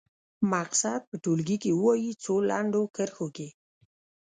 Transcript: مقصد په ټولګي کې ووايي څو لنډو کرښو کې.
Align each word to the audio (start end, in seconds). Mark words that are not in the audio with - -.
مقصد 0.51 1.01
په 1.09 1.15
ټولګي 1.23 1.57
کې 1.63 1.71
ووايي 1.73 2.11
څو 2.23 2.33
لنډو 2.49 2.81
کرښو 2.95 3.27
کې. 3.35 3.47